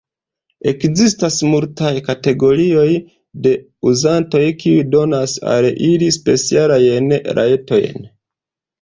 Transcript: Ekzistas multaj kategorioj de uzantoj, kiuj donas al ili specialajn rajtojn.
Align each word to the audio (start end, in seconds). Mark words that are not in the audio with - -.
Ekzistas 0.69 1.37
multaj 1.49 1.91
kategorioj 2.07 2.87
de 3.45 3.53
uzantoj, 3.93 4.43
kiuj 4.65 4.89
donas 4.99 5.39
al 5.55 5.71
ili 5.93 6.13
specialajn 6.21 7.19
rajtojn. 7.43 8.15